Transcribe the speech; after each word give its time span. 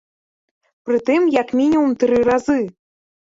Прытым 0.89 1.21
як 1.41 1.53
мінімум 1.61 1.93
тры 2.05 2.17
разы. 2.31 2.57